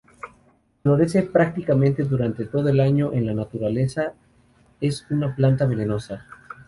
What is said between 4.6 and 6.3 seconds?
es una planta venenosa.